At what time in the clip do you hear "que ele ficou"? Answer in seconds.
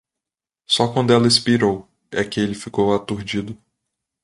2.23-2.95